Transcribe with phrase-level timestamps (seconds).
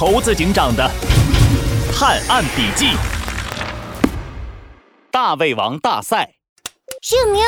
[0.00, 0.90] 猴子警长的
[1.94, 2.96] 探案笔记。
[5.10, 6.26] 大胃王大赛，
[7.02, 7.44] 姓名：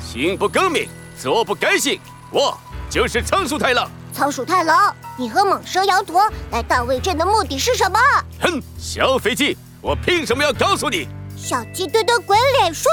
[0.00, 2.00] 行不更名，坐不改姓，
[2.32, 2.58] 我
[2.90, 3.88] 就是仓鼠太郎。
[4.12, 8.00] 仓鼠太郎，你和蟒蛇羊驼来大卫镇的目的是什么？
[8.40, 11.06] 哼，小飞机，我凭什么要告诉你？
[11.36, 12.88] 小鸡墩墩鬼脸术！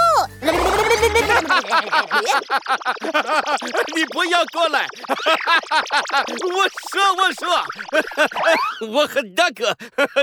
[3.96, 4.86] 你不要过来！
[6.44, 9.76] 我说，我说， 我和大哥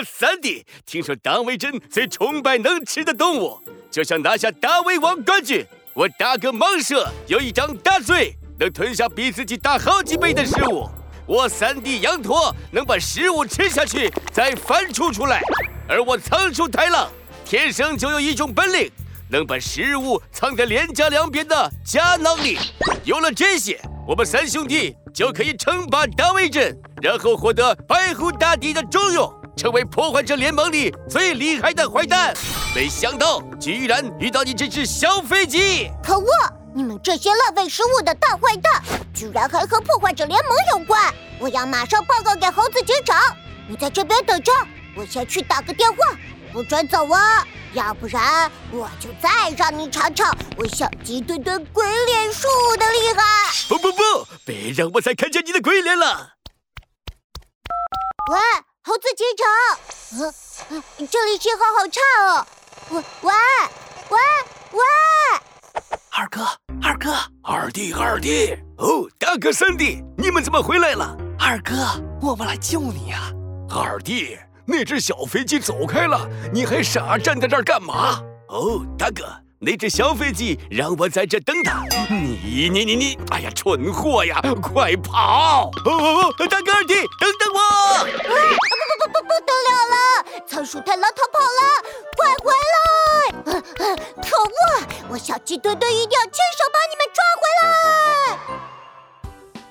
[0.04, 5.64] 三弟听说大卫镇最崇拜能吃的动物，就想拿下大胃王冠军。
[5.94, 10.90] 我大哥蟒蛇有一张大嘴，能吞下比自己大好几倍的食物；
[11.26, 15.40] 我三弟羊驼能把食物吃下去再反刍出来，
[15.88, 17.10] 而我仓鼠太郎。
[17.46, 18.90] 天生就有一种本领，
[19.28, 22.58] 能把食物藏在脸颊两边的夹囊里。
[23.04, 32.34] 有了这些，我们三兄弟就可以称霸大卫镇，然后获得白虎大帝的重用，成为破坏者联盟里最厉害的坏蛋。
[32.74, 35.90] 没想到居然遇到你这只小飞机！
[36.02, 36.26] 可恶！
[36.74, 38.82] 你们这些浪费食物的大坏蛋，
[39.14, 41.14] 居然还和破坏者联盟有关！
[41.38, 43.18] 我要马上报告给猴子警长。
[43.66, 44.52] 你在这边等着，
[44.94, 45.96] 我先去打个电话。
[46.52, 47.46] 不准走啊！
[47.72, 53.22] 要不然我就再让你尝尝我小鸡墩墩鬼脸术的厉害！
[53.68, 54.02] 不不不，
[54.44, 56.34] 别让我再看见你的鬼脸了！
[58.30, 58.38] 喂，
[58.82, 59.46] 猴子警长，
[60.70, 62.46] 嗯，这里信号好差哦。
[62.90, 63.32] 喂喂
[64.10, 64.18] 喂
[64.72, 64.80] 喂，
[66.10, 66.46] 二哥
[66.82, 71.16] 二哥二弟二弟，哦，大哥三弟，你们怎么回来了？
[71.38, 71.74] 二哥，
[72.22, 73.32] 我们来救你呀！
[73.68, 74.38] 二弟。
[74.68, 78.20] 那只小飞机走开了，你还傻站在这儿干嘛？
[78.48, 79.24] 哦，大哥，
[79.60, 81.84] 那只小飞机让我在这等他。
[82.10, 85.70] 你你你你，哎呀，蠢货呀，快跑！
[85.84, 87.60] 哦哦哦，大哥二弟，等等我！
[87.60, 89.96] 啊不不不不不得了了，
[90.46, 91.60] 仓鼠太郎逃跑了，
[92.16, 92.76] 快回来！
[94.20, 94.50] 可恶，
[95.10, 97.64] 我小鸡墩墩一定要亲手把你们抓回来。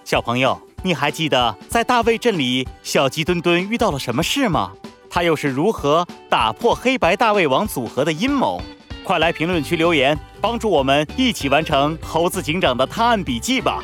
[0.04, 4.72] 小朋友，你还记得在大卫镇里，小鸡墩墩遇到了什么事吗？
[5.10, 8.62] 他又是如何打破黑白大胃王组合的阴谋？
[9.04, 13.84] 快来评论区留言，帮助我们一起完成猴子警长的探案笔记吧！